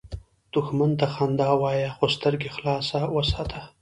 [0.53, 3.59] دښمن ته خندا وایه، خو سترګې خلاصه وساته